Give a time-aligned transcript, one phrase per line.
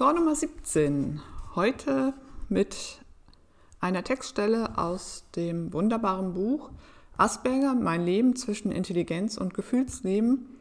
[0.00, 1.20] Tor Nummer 17.
[1.54, 2.14] Heute
[2.48, 3.02] mit
[3.80, 6.70] einer Textstelle aus dem wunderbaren Buch
[7.18, 10.56] Asperger, mein Leben zwischen Intelligenz und Gefühlsleben.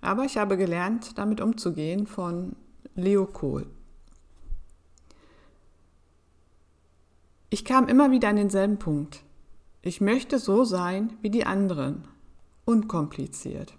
[0.00, 2.56] Aber ich habe gelernt, damit umzugehen von
[2.94, 3.66] Leo Kohl.
[7.50, 9.22] Ich kam immer wieder an denselben Punkt.
[9.82, 12.08] Ich möchte so sein wie die anderen.
[12.64, 13.77] Unkompliziert.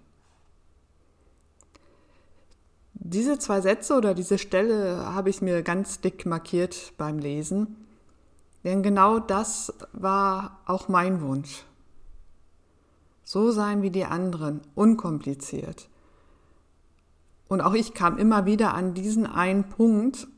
[3.12, 7.88] Diese zwei Sätze oder diese Stelle habe ich mir ganz dick markiert beim Lesen,
[8.62, 11.64] denn genau das war auch mein Wunsch.
[13.24, 15.88] So sein wie die anderen, unkompliziert.
[17.48, 20.28] Und auch ich kam immer wieder an diesen einen Punkt,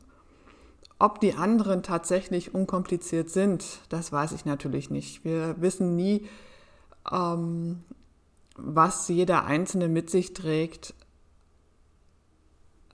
[0.97, 5.23] ob die anderen tatsächlich unkompliziert sind, das weiß ich natürlich nicht.
[5.23, 6.27] Wir wissen nie,
[7.11, 7.83] ähm,
[8.57, 10.95] was jeder Einzelne mit sich trägt.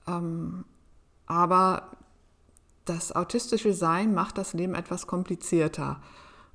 [0.06, 0.64] Ähm,
[1.26, 1.90] aber
[2.84, 6.00] das autistische Sein macht das Leben etwas komplizierter.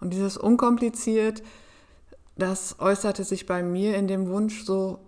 [0.02, 1.44] Und dieses unkompliziert,
[2.38, 5.00] das äußerte sich bei mir in dem Wunsch, so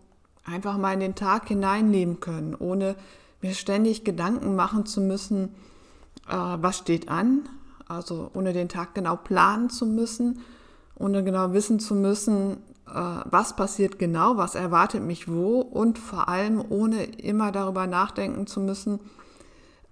[0.45, 2.95] einfach mal in den Tag hineinleben können, ohne
[3.41, 5.55] mir ständig Gedanken machen zu müssen,
[6.27, 7.49] äh, was steht an,
[7.87, 10.41] also ohne den Tag genau planen zu müssen,
[10.95, 12.57] ohne genau wissen zu müssen,
[12.93, 18.59] was passiert genau, was erwartet mich wo und vor allem ohne immer darüber nachdenken zu
[18.59, 18.99] müssen,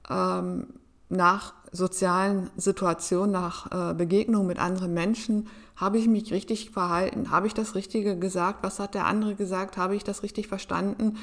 [0.10, 0.68] ähm,
[1.10, 7.48] nach sozialen Situationen, nach äh, Begegnungen mit anderen Menschen, habe ich mich richtig verhalten, habe
[7.48, 11.18] ich das Richtige gesagt, was hat der andere gesagt, habe ich das richtig verstanden.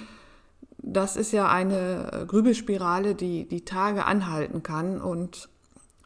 [0.78, 5.48] Das ist ja eine Grübelspirale, die die Tage anhalten kann und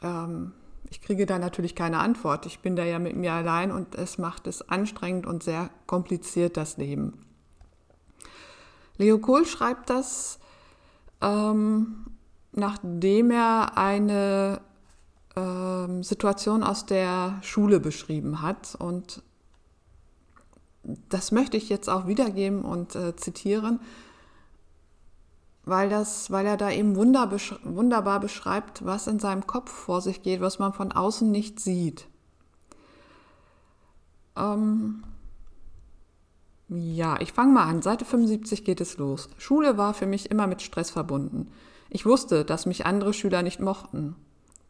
[0.03, 0.53] ähm,
[0.91, 2.47] ich kriege da natürlich keine Antwort.
[2.47, 6.57] Ich bin da ja mit mir allein und es macht es anstrengend und sehr kompliziert,
[6.57, 7.25] das Leben.
[8.99, 10.39] Leo Kohl schreibt das,
[11.21, 12.07] ähm,
[12.53, 14.61] nachdem er eine
[15.37, 18.75] ähm, Situation aus der Schule beschrieben hat.
[18.79, 19.23] Und
[21.09, 23.81] das möchte ich jetzt auch wiedergeben und äh, zitieren
[25.67, 30.41] weil, das, weil er da eben wunderbar beschreibt, was in seinem Kopf vor sich geht,
[30.41, 32.07] was man von außen nicht sieht.
[34.37, 35.03] Ähm
[36.69, 37.83] ja, ich fange mal an.
[37.83, 39.29] Seite 75 geht es los.
[39.39, 41.49] Schule war für mich immer mit Stress verbunden.
[41.91, 44.15] Ich wusste, dass mich andere Schüler nicht mochten.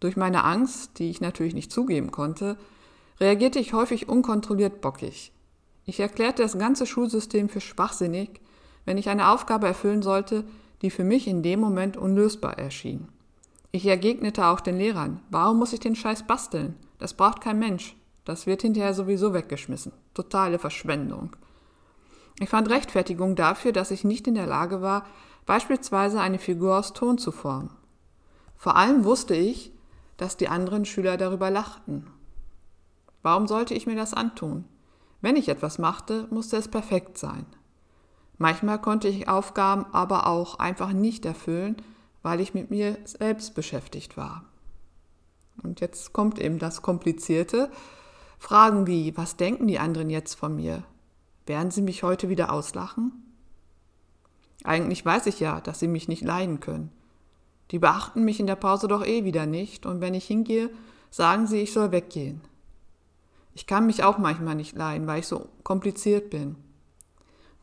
[0.01, 2.57] Durch meine Angst, die ich natürlich nicht zugeben konnte,
[3.21, 5.33] reagierte ich häufig unkontrolliert bockig.
[5.85, 8.41] Ich erklärte das ganze Schulsystem für schwachsinnig,
[8.85, 10.45] wenn ich eine Aufgabe erfüllen sollte,
[10.83, 13.09] die für mich in dem Moment unlösbar erschien.
[13.73, 16.77] Ich ergegnete auch den Lehrern, warum muss ich den Scheiß basteln?
[16.99, 17.97] Das braucht kein Mensch.
[18.25, 19.93] Das wird hinterher sowieso weggeschmissen.
[20.15, 21.37] Totale Verschwendung.
[22.41, 25.07] Ich fand Rechtfertigung dafür, dass ich nicht in der Lage war,
[25.47, 27.71] beispielsweise eine Figur aus Ton zu formen.
[28.57, 29.73] Vor allem wusste ich,
[30.17, 32.07] dass die anderen Schüler darüber lachten.
[33.23, 34.65] Warum sollte ich mir das antun?
[35.21, 37.47] Wenn ich etwas machte, musste es perfekt sein.
[38.39, 41.77] Manchmal konnte ich Aufgaben aber auch einfach nicht erfüllen,
[42.23, 44.45] weil ich mit mir selbst beschäftigt war.
[45.63, 47.71] Und jetzt kommt eben das Komplizierte.
[48.39, 50.83] Fragen wie, was denken die anderen jetzt von mir?
[51.47, 53.13] Werden sie mich heute wieder auslachen?
[54.65, 56.91] Eigentlich weiß ich ja, dass sie mich nicht leiden können.
[57.71, 60.71] Die beachten mich in der Pause doch eh wieder nicht und wenn ich hingehe,
[61.11, 62.41] sagen sie, ich soll weggehen.
[63.55, 66.57] Ich kann mich auch manchmal nicht leiden, weil ich so kompliziert bin.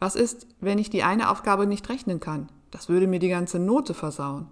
[0.03, 2.49] Was ist, wenn ich die eine Aufgabe nicht rechnen kann?
[2.71, 4.47] Das würde mir die ganze Note versauen.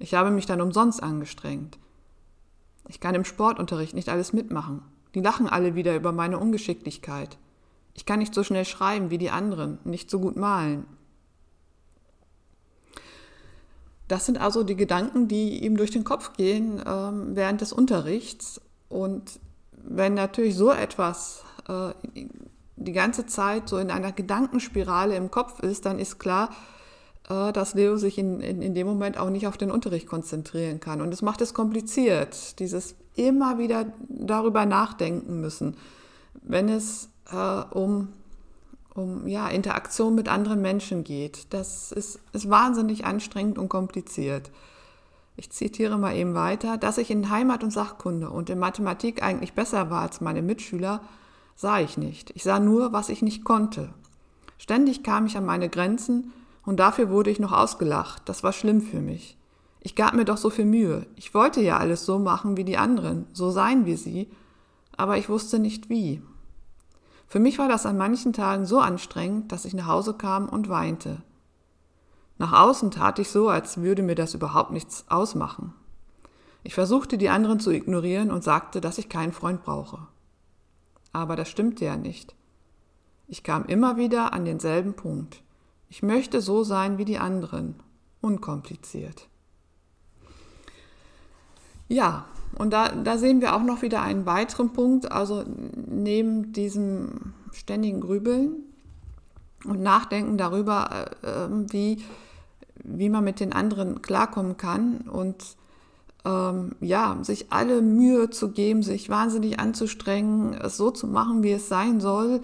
[0.00, 1.78] Ich habe mich dann umsonst angestrengt.
[2.88, 4.82] Ich kann im Sportunterricht nicht alles mitmachen.
[5.14, 7.38] Die lachen alle wieder über meine Ungeschicklichkeit.
[7.94, 10.84] Ich kann nicht so schnell schreiben wie die anderen, nicht so gut malen.
[14.08, 18.60] Das sind also die Gedanken, die ihm durch den Kopf gehen ähm, während des Unterrichts.
[18.88, 19.38] Und
[19.72, 21.92] wenn natürlich so etwas äh,
[22.80, 26.50] die ganze Zeit so in einer Gedankenspirale im Kopf ist, dann ist klar,
[27.28, 30.80] äh, dass Leo sich in, in, in dem Moment auch nicht auf den Unterricht konzentrieren
[30.80, 31.00] kann.
[31.00, 35.76] Und es macht es kompliziert, dieses immer wieder darüber nachdenken müssen,
[36.42, 38.08] wenn es äh, um,
[38.94, 41.52] um ja, Interaktion mit anderen Menschen geht.
[41.52, 44.50] Das ist, ist wahnsinnig anstrengend und kompliziert.
[45.36, 49.52] Ich zitiere mal eben weiter, dass ich in Heimat und Sachkunde und in Mathematik eigentlich
[49.52, 51.00] besser war als meine Mitschüler,
[51.60, 52.30] sah ich nicht.
[52.34, 53.92] Ich sah nur, was ich nicht konnte.
[54.56, 56.32] Ständig kam ich an meine Grenzen
[56.64, 58.22] und dafür wurde ich noch ausgelacht.
[58.30, 59.36] Das war schlimm für mich.
[59.80, 61.04] Ich gab mir doch so viel Mühe.
[61.16, 64.30] Ich wollte ja alles so machen wie die anderen, so sein wie sie,
[64.96, 66.22] aber ich wusste nicht wie.
[67.26, 70.70] Für mich war das an manchen Tagen so anstrengend, dass ich nach Hause kam und
[70.70, 71.20] weinte.
[72.38, 75.74] Nach außen tat ich so, als würde mir das überhaupt nichts ausmachen.
[76.62, 80.08] Ich versuchte die anderen zu ignorieren und sagte, dass ich keinen Freund brauche.
[81.12, 82.34] Aber das stimmte ja nicht.
[83.26, 85.42] Ich kam immer wieder an denselben Punkt.
[85.88, 87.74] Ich möchte so sein wie die anderen,
[88.20, 89.28] unkompliziert.
[91.88, 92.26] Ja,
[92.56, 98.00] und da, da sehen wir auch noch wieder einen weiteren Punkt, also neben diesem ständigen
[98.00, 98.64] Grübeln
[99.64, 102.02] und Nachdenken darüber, äh, wie,
[102.82, 105.56] wie man mit den anderen klarkommen kann und
[106.24, 111.52] ähm, ja, sich alle Mühe zu geben, sich wahnsinnig anzustrengen, es so zu machen, wie
[111.52, 112.42] es sein soll,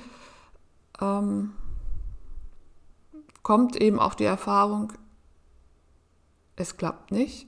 [1.00, 1.52] ähm,
[3.43, 4.93] kommt eben auch die Erfahrung,
[6.56, 7.46] es klappt nicht.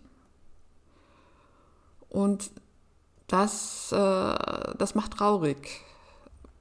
[2.09, 2.51] Und
[3.27, 5.81] das, äh, das macht traurig.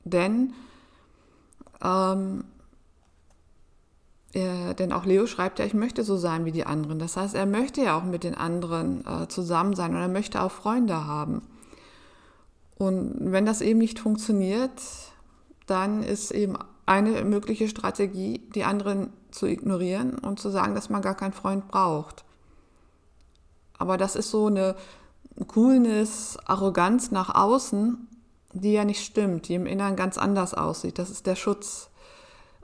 [0.04, 0.54] Denn,
[1.81, 2.46] ähm,
[4.33, 7.00] er, denn auch Leo schreibt ja, ich möchte so sein wie die anderen.
[7.00, 10.41] Das heißt, er möchte ja auch mit den anderen äh, zusammen sein und er möchte
[10.41, 11.41] auch Freunde haben.
[12.77, 14.81] Und wenn das eben nicht funktioniert,
[15.65, 21.01] dann ist eben eine mögliche Strategie, die anderen zu ignorieren und zu sagen, dass man
[21.01, 22.23] gar keinen Freund braucht.
[23.77, 24.75] Aber das ist so eine
[25.47, 28.07] Coolness, Arroganz nach außen,
[28.53, 30.97] die ja nicht stimmt, die im Inneren ganz anders aussieht.
[30.97, 31.89] Das ist der Schutz,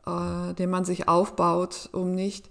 [0.06, 2.50] äh, den man sich aufbaut, um nicht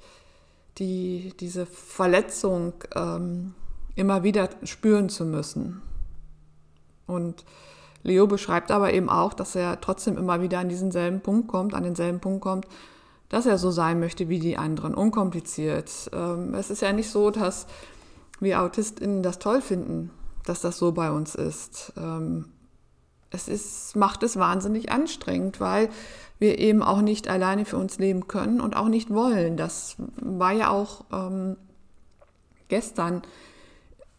[0.79, 3.55] die, diese Verletzung ähm,
[3.95, 5.83] immer wieder spüren zu müssen.
[7.07, 7.45] Und
[8.03, 11.75] Leo beschreibt aber eben auch, dass er trotzdem immer wieder an diesen selben Punkt kommt,
[11.75, 12.67] an denselben Punkt kommt,
[13.29, 16.11] dass er so sein möchte wie die anderen, unkompliziert.
[16.13, 17.67] Ähm, es ist ja nicht so, dass
[18.41, 20.11] wir AutistInnen das toll finden,
[20.45, 21.93] dass das so bei uns ist.
[21.97, 22.47] Ähm,
[23.33, 25.89] es ist, macht es wahnsinnig anstrengend, weil
[26.39, 29.57] wir eben auch nicht alleine für uns leben können und auch nicht wollen.
[29.57, 31.57] Das war ja auch ähm,
[32.69, 33.23] gestern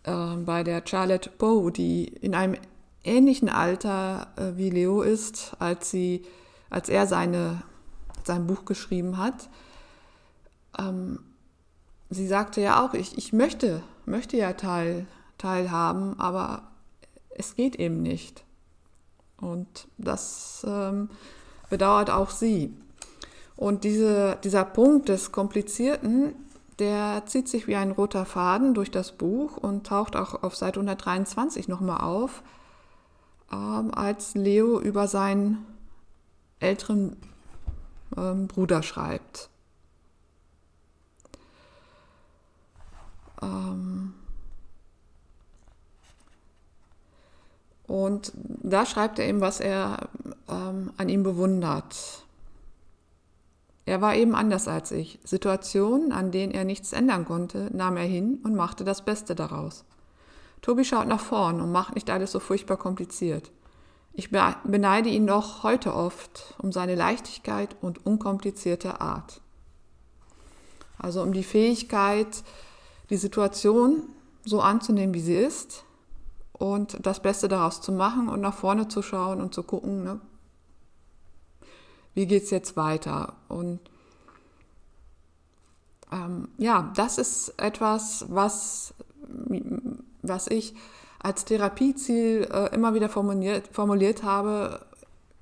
[0.03, 2.55] äh, bei der Charlotte Poe, die in einem
[3.03, 6.23] ähnlichen Alter äh, wie Leo ist, als, sie,
[6.69, 7.63] als er seine,
[8.23, 9.49] sein Buch geschrieben hat.
[10.79, 11.19] Ähm,
[12.09, 15.05] sie sagte ja auch, ich, ich möchte möchte ja teil,
[15.37, 16.63] teilhaben, aber
[17.29, 18.43] es geht eben nicht.
[19.43, 21.09] Und das ähm,
[21.69, 22.73] bedauert auch sie.
[23.55, 26.33] Und diese, dieser Punkt des Komplizierten,
[26.79, 30.79] der zieht sich wie ein roter Faden durch das Buch und taucht auch auf Seite
[30.79, 32.41] 123 nochmal auf,
[33.51, 35.65] ähm, als Leo über seinen
[36.59, 37.17] älteren
[38.17, 39.49] ähm, Bruder schreibt.
[43.41, 44.13] Ähm
[47.93, 50.09] und da schreibt er eben, was er
[50.49, 52.25] ähm, an ihm bewundert.
[53.85, 55.19] Er war eben anders als ich.
[55.23, 59.85] Situationen, an denen er nichts ändern konnte, nahm er hin und machte das Beste daraus.
[60.63, 63.51] Tobi schaut nach vorn und macht nicht alles so furchtbar kompliziert.
[64.13, 69.39] Ich beneide ihn noch heute oft um seine Leichtigkeit und unkomplizierte Art.
[70.97, 72.43] Also um die Fähigkeit,
[73.11, 74.01] die Situation
[74.43, 75.83] so anzunehmen, wie sie ist
[76.53, 80.21] und das Beste daraus zu machen und nach vorne zu schauen und zu gucken, ne,
[82.13, 83.33] wie geht es jetzt weiter.
[83.49, 83.79] Und
[86.11, 88.93] ähm, ja, das ist etwas, was,
[90.21, 90.75] was ich
[91.19, 94.85] als Therapieziel äh, immer wieder formuliert, formuliert habe,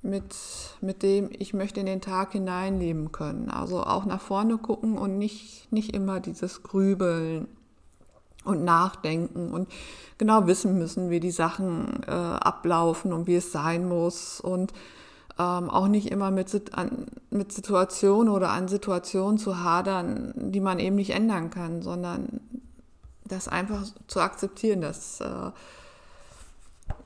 [0.00, 0.34] mit,
[0.80, 3.50] mit dem ich möchte in den Tag hineinleben können.
[3.50, 7.46] Also auch nach vorne gucken und nicht, nicht immer dieses Grübeln
[8.44, 9.68] und nachdenken und
[10.18, 14.72] genau wissen müssen, wie die Sachen äh, ablaufen und wie es sein muss und
[15.38, 16.60] ähm, auch nicht immer mit,
[17.30, 22.40] mit Situationen oder an Situationen zu hadern, die man eben nicht ändern kann, sondern
[23.24, 25.50] das einfach zu akzeptieren, dass äh,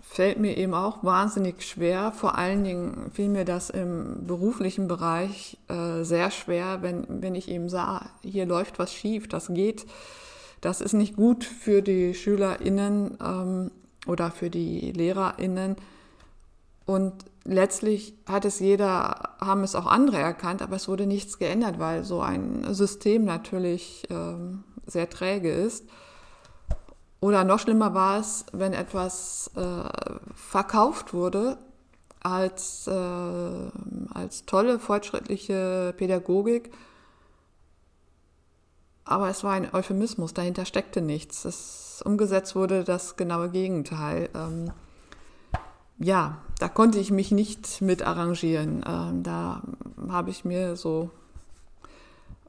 [0.01, 2.11] fällt mir eben auch wahnsinnig schwer.
[2.11, 7.49] Vor allen Dingen fiel mir das im beruflichen Bereich äh, sehr schwer, wenn, wenn ich
[7.49, 9.85] eben sah, hier läuft was schief, das geht,
[10.67, 13.71] das ist nicht gut für die SchülerInnen ähm,
[14.05, 15.77] oder für die LehrerInnen.
[16.87, 17.13] Und
[17.45, 22.03] letztlich hat es jeder, haben es auch andere erkannt, aber es wurde nichts geändert, weil
[22.03, 25.85] so ein System natürlich ähm, sehr träge ist.
[27.21, 29.89] Oder noch schlimmer war es, wenn etwas äh,
[30.35, 31.59] verkauft wurde
[32.25, 36.73] als, äh, als tolle, fortschrittliche Pädagogik.
[39.07, 41.45] Aber es war ein Euphemismus, dahinter steckte nichts.
[41.45, 44.29] Es, umgesetzt wurde das genaue Gegenteil.
[44.35, 44.73] Ähm,
[45.99, 48.85] ja, da konnte ich mich nicht mit arrangieren.
[48.87, 49.63] Ähm, da
[50.11, 51.11] habe ich mir so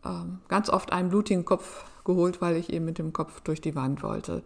[0.04, 3.76] ähm, ganz oft einen blutigen Kopf geholt, weil ich eben mit dem Kopf durch die
[3.76, 4.42] Wand wollte.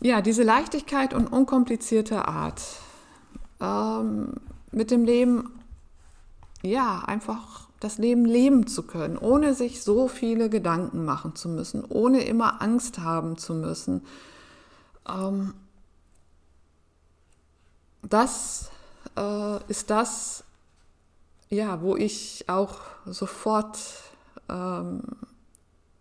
[0.00, 2.62] Ja, diese Leichtigkeit und unkomplizierte Art,
[3.60, 4.34] ähm,
[4.72, 5.52] mit dem Leben,
[6.62, 11.84] ja, einfach das Leben leben zu können, ohne sich so viele Gedanken machen zu müssen,
[11.84, 14.04] ohne immer Angst haben zu müssen.
[15.08, 15.54] Ähm,
[18.02, 18.70] das
[19.16, 20.42] äh, ist das,
[21.48, 23.78] ja, wo ich auch sofort
[24.48, 25.02] ähm,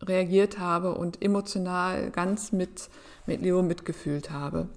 [0.02, 2.90] reagiert habe und emotional ganz mit,
[3.28, 4.68] mit Leo mitgefühlt habe.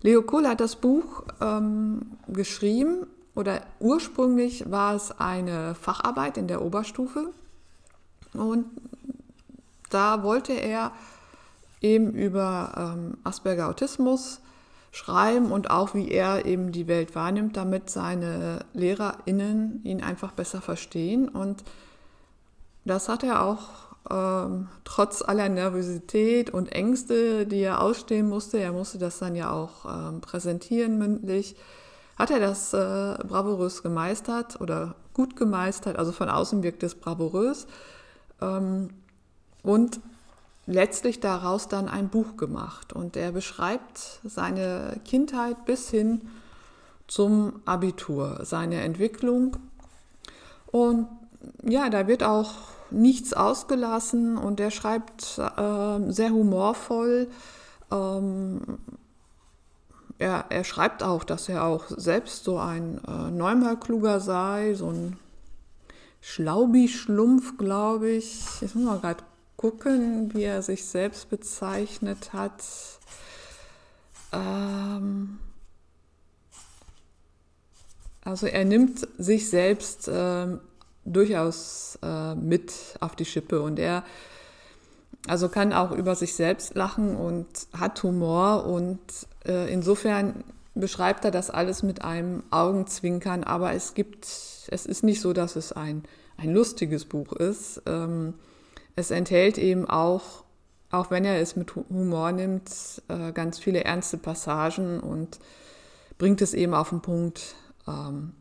[0.00, 3.06] Leo Kohl hat das Buch ähm, geschrieben
[3.36, 7.32] oder ursprünglich war es eine Facharbeit in der Oberstufe.
[8.32, 8.64] Und
[9.90, 10.90] da wollte er
[11.80, 14.40] eben über ähm, Asperger Autismus
[14.90, 20.62] schreiben und auch wie er eben die Welt wahrnimmt, damit seine LehrerInnen ihn einfach besser
[20.62, 21.28] verstehen.
[21.28, 21.62] Und
[22.86, 23.68] das hat er auch
[24.10, 29.50] ähm, trotz aller Nervosität und Ängste, die er ausstehen musste, er musste das dann ja
[29.50, 31.56] auch ähm, präsentieren mündlich,
[32.16, 35.98] hat er das äh, bravourös gemeistert oder gut gemeistert.
[35.98, 37.66] Also von außen wirkt es bravourös.
[38.40, 38.90] Ähm,
[39.62, 40.00] und
[40.66, 42.92] letztlich daraus dann ein Buch gemacht.
[42.92, 46.22] Und er beschreibt seine Kindheit bis hin
[47.06, 49.56] zum Abitur, seine Entwicklung.
[50.66, 51.08] Und
[51.62, 52.52] ja, da wird auch
[52.90, 57.28] nichts ausgelassen und er schreibt äh, sehr humorvoll.
[57.90, 58.60] Ähm,
[60.18, 65.18] er, er, schreibt auch, dass er auch selbst so ein äh, Neumalkluger sei, so ein
[66.20, 68.42] Schlaubi-Schlumpf, glaube ich.
[68.60, 69.22] Jetzt muss man gerade
[69.56, 72.62] gucken, wie er sich selbst bezeichnet hat.
[74.32, 75.38] Ähm
[78.24, 80.46] also er nimmt sich selbst äh,
[81.04, 84.04] durchaus äh, mit auf die Schippe und er
[85.26, 89.00] also kann auch über sich selbst lachen und hat Humor und
[89.46, 90.44] äh, insofern
[90.74, 94.26] beschreibt er das alles mit einem Augenzwinkern, aber es gibt,
[94.68, 96.04] es ist nicht so, dass es ein,
[96.36, 97.82] ein lustiges Buch ist.
[97.86, 98.34] Ähm,
[98.94, 100.44] es enthält eben auch,
[100.90, 102.70] auch wenn er es mit Humor nimmt,
[103.08, 105.38] äh, ganz viele ernste Passagen und
[106.18, 107.54] bringt es eben auf den Punkt,
[107.88, 108.32] ähm,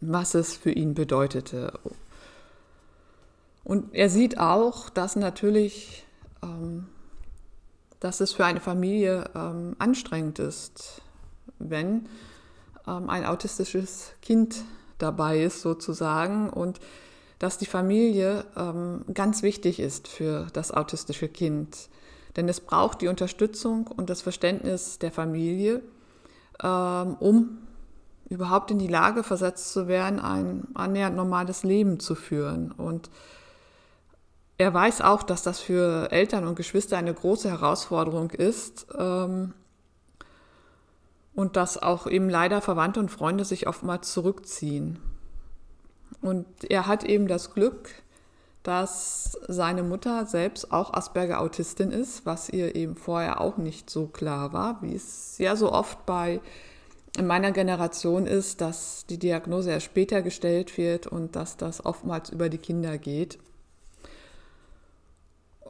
[0.00, 1.78] was es für ihn bedeutete.
[3.64, 6.04] Und er sieht auch, dass natürlich,
[6.42, 6.88] ähm,
[8.00, 11.02] dass es für eine Familie ähm, anstrengend ist,
[11.58, 12.08] wenn
[12.84, 14.64] ein autistisches Kind
[14.98, 16.80] dabei ist sozusagen und
[17.38, 21.88] dass die Familie ähm, ganz wichtig ist für das autistische Kind.
[22.36, 25.82] Denn es braucht die Unterstützung und das Verständnis der Familie,
[26.62, 27.58] ähm, um
[28.28, 32.70] überhaupt in die Lage versetzt zu werden, ein annähernd normales Leben zu führen.
[32.72, 33.10] Und
[34.58, 38.86] er weiß auch, dass das für Eltern und Geschwister eine große Herausforderung ist.
[38.96, 39.54] Ähm,
[41.34, 44.98] und dass auch eben leider Verwandte und Freunde sich oftmals zurückziehen.
[46.20, 47.88] Und er hat eben das Glück,
[48.62, 54.52] dass seine Mutter selbst auch Asperger-Autistin ist, was ihr eben vorher auch nicht so klar
[54.52, 56.40] war, wie es sehr so oft bei
[57.18, 62.30] in meiner Generation ist, dass die Diagnose erst später gestellt wird und dass das oftmals
[62.30, 63.38] über die Kinder geht.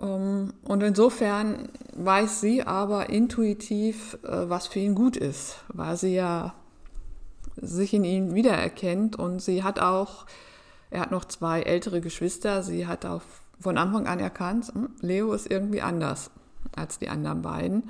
[0.03, 6.15] Ähm, und insofern weiß sie aber intuitiv, äh, was für ihn gut ist, weil sie
[6.15, 6.55] ja
[7.57, 9.17] sich in ihm wiedererkennt.
[9.17, 10.27] Und sie hat auch,
[10.91, 13.23] er hat noch zwei ältere Geschwister, sie hat auch
[13.61, 16.31] von Anfang an erkannt, hm, Leo ist irgendwie anders
[16.75, 17.85] als die anderen beiden.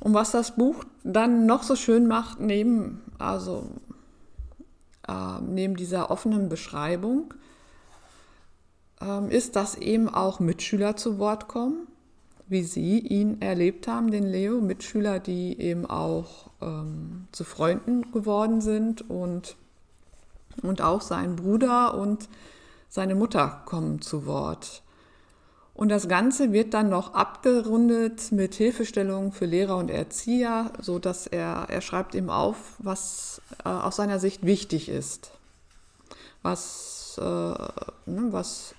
[0.00, 3.70] Und was das Buch dann noch so schön macht, neben, also,
[5.08, 7.32] äh, neben dieser offenen Beschreibung,
[9.30, 11.86] ist, dass eben auch Mitschüler zu Wort kommen
[12.52, 18.60] wie Sie ihn erlebt haben, den Leo, Mitschüler, die eben auch ähm, zu Freunden geworden
[18.60, 19.56] sind und,
[20.62, 22.28] und auch sein Bruder und
[22.90, 24.82] seine Mutter kommen zu Wort.
[25.74, 31.26] Und das Ganze wird dann noch abgerundet mit Hilfestellungen für Lehrer und Erzieher, so dass
[31.26, 35.30] er, er schreibt ihm auf, was äh, aus seiner Sicht wichtig ist,
[36.42, 38.74] was, äh, ne, was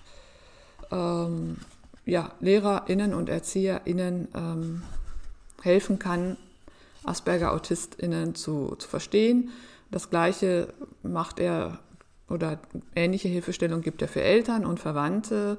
[0.91, 1.57] ähm,
[2.05, 4.83] ja, LehrerInnen und ErzieherInnen ähm,
[5.61, 6.37] helfen kann,
[7.03, 9.51] Asperger-AutistInnen zu, zu verstehen.
[9.91, 11.79] Das Gleiche macht er
[12.29, 12.59] oder
[12.95, 15.57] ähnliche Hilfestellung gibt er für Eltern und Verwandte.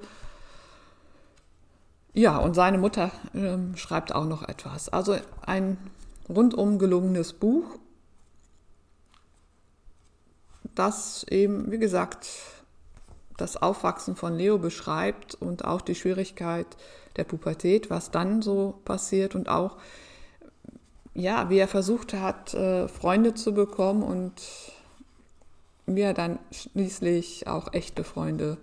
[2.12, 4.88] Ja, und seine Mutter ähm, schreibt auch noch etwas.
[4.88, 5.76] Also ein
[6.28, 7.64] rundum gelungenes Buch,
[10.74, 12.26] das eben, wie gesagt,
[13.36, 16.66] das Aufwachsen von Leo beschreibt und auch die Schwierigkeit
[17.16, 19.76] der Pubertät, was dann so passiert und auch,
[21.14, 24.32] ja, wie er versucht hat, äh, Freunde zu bekommen und
[25.86, 28.56] wie er dann schließlich auch echte Freunde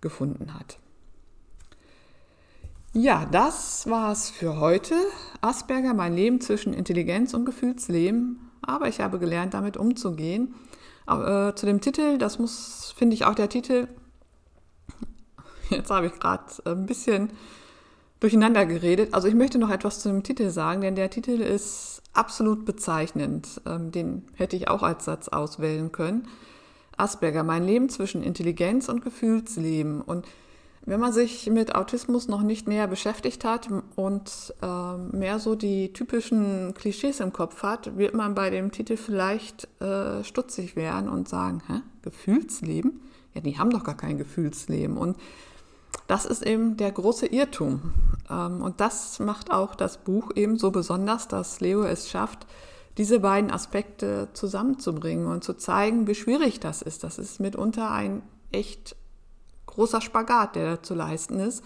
[0.00, 0.78] gefunden hat.
[2.94, 4.94] Ja, das war's für heute.
[5.40, 8.50] Asperger, mein Leben zwischen Intelligenz und Gefühlsleben.
[8.60, 10.54] Aber ich habe gelernt, damit umzugehen.
[11.06, 13.88] Äh, zu dem Titel, das muss, finde ich auch der Titel.
[15.70, 17.30] Jetzt habe ich gerade ein bisschen
[18.20, 19.14] durcheinander geredet.
[19.14, 23.60] Also ich möchte noch etwas zu dem Titel sagen, denn der Titel ist absolut bezeichnend.
[23.66, 26.28] Ähm, den hätte ich auch als Satz auswählen können.
[26.96, 30.00] Asperger, mein Leben zwischen Intelligenz und Gefühlsleben.
[30.00, 30.26] Und
[30.84, 35.92] wenn man sich mit Autismus noch nicht näher beschäftigt hat und äh, mehr so die
[35.92, 41.28] typischen Klischees im Kopf hat, wird man bei dem Titel vielleicht äh, stutzig werden und
[41.28, 41.80] sagen, Hä?
[42.02, 43.00] Gefühlsleben?
[43.34, 44.96] Ja, die haben doch gar kein Gefühlsleben.
[44.96, 45.16] Und
[46.08, 47.94] das ist eben der große Irrtum.
[48.28, 52.46] Ähm, und das macht auch das Buch eben so besonders, dass Leo es schafft,
[52.98, 57.04] diese beiden Aspekte zusammenzubringen und zu zeigen, wie schwierig das ist.
[57.04, 58.96] Das ist mitunter ein echt
[59.72, 61.64] großer Spagat, der da zu leisten ist.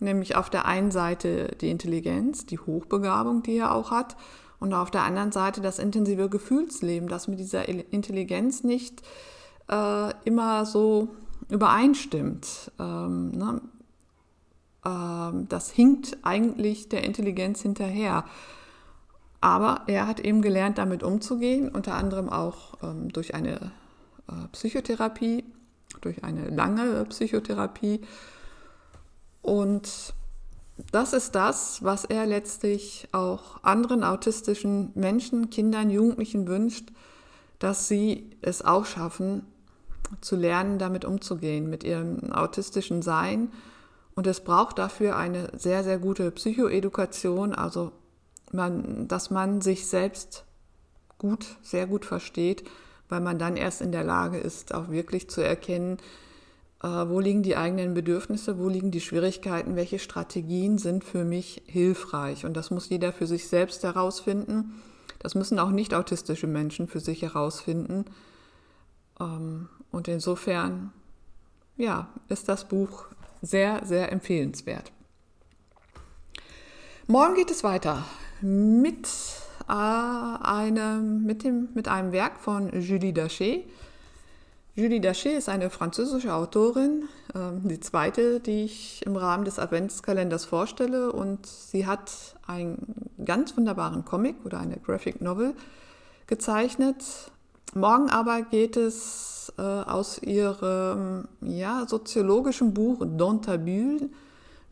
[0.00, 4.16] Nämlich auf der einen Seite die Intelligenz, die Hochbegabung, die er auch hat,
[4.60, 9.02] und auf der anderen Seite das intensive Gefühlsleben, das mit dieser Intelligenz nicht
[9.68, 11.08] äh, immer so
[11.50, 12.72] übereinstimmt.
[12.78, 13.60] Ähm, ne?
[14.86, 18.24] ähm, das hinkt eigentlich der Intelligenz hinterher.
[19.40, 23.72] Aber er hat eben gelernt, damit umzugehen, unter anderem auch ähm, durch eine
[24.28, 25.44] äh, Psychotherapie,
[26.00, 28.00] durch eine lange Psychotherapie.
[29.42, 30.14] Und
[30.90, 36.90] das ist das, was er letztlich auch anderen autistischen Menschen, Kindern, Jugendlichen wünscht,
[37.58, 39.46] dass sie es auch schaffen,
[40.20, 43.52] zu lernen, damit umzugehen, mit ihrem autistischen Sein.
[44.14, 47.92] Und es braucht dafür eine sehr, sehr gute Psychoedukation, also
[48.52, 50.44] man, dass man sich selbst
[51.18, 52.64] gut, sehr gut versteht
[53.08, 55.98] weil man dann erst in der Lage ist, auch wirklich zu erkennen,
[56.82, 61.62] äh, wo liegen die eigenen Bedürfnisse, wo liegen die Schwierigkeiten, welche Strategien sind für mich
[61.66, 62.44] hilfreich.
[62.44, 64.82] Und das muss jeder für sich selbst herausfinden.
[65.18, 68.04] Das müssen auch nicht autistische Menschen für sich herausfinden.
[69.18, 70.92] Ähm, und insofern,
[71.76, 73.06] ja, ist das Buch
[73.40, 74.92] sehr, sehr empfehlenswert.
[77.06, 78.04] Morgen geht es weiter
[78.40, 79.08] mit
[79.68, 83.64] äh, eine, mit, dem, mit einem Werk von Julie Daché.
[84.74, 90.44] Julie Daché ist eine französische Autorin, äh, die zweite, die ich im Rahmen des Adventskalenders
[90.44, 91.12] vorstelle.
[91.12, 95.54] Und sie hat einen ganz wunderbaren Comic oder eine Graphic Novel
[96.26, 97.04] gezeichnet.
[97.74, 104.10] Morgen aber geht es äh, aus ihrem ja, soziologischen Buch Dantabule,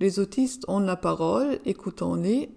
[0.02, 2.48] Les autistes ont la parole, écoutons-les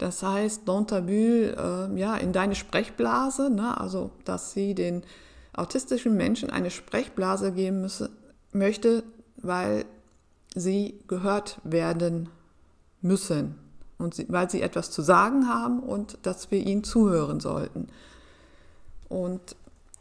[0.00, 3.78] das heißt, Dantabule, äh, ja, in deine Sprechblase, ne?
[3.78, 5.02] also dass sie den
[5.52, 8.08] autistischen Menschen eine Sprechblase geben müsse,
[8.52, 9.04] möchte,
[9.36, 9.84] weil
[10.54, 12.30] sie gehört werden
[13.02, 13.56] müssen
[13.98, 17.88] und sie, weil sie etwas zu sagen haben und dass wir ihnen zuhören sollten.
[19.10, 19.54] Und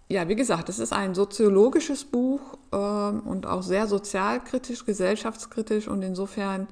[0.08, 2.40] ja, wie gesagt, es ist ein soziologisches Buch
[2.72, 6.70] äh, und auch sehr sozialkritisch, gesellschaftskritisch und insofern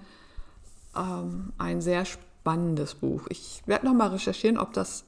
[0.95, 3.27] ähm, ein sehr spannendes spannendes Buch.
[3.27, 5.03] Ich werde nochmal recherchieren, ob das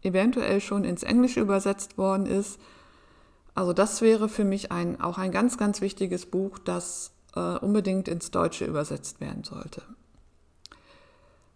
[0.00, 2.60] eventuell schon ins Englische übersetzt worden ist.
[3.56, 8.06] Also das wäre für mich ein, auch ein ganz, ganz wichtiges Buch, das äh, unbedingt
[8.06, 9.82] ins Deutsche übersetzt werden sollte.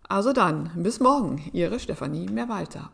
[0.08, 2.90] Also dann, bis morgen, Ihre Stefanie Mehrwalter.